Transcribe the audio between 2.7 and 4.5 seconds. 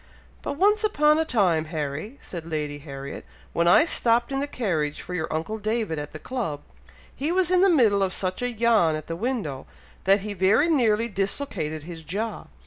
Harriet, "when I stopped in the